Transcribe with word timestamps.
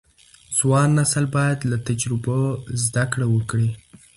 ځوان 0.57 0.89
نسل 0.99 1.25
باید 1.35 1.59
له 1.71 1.77
تجربو 1.87 2.39
زده 2.83 3.03
کړه 3.11 3.25
وکړي. 3.29 3.69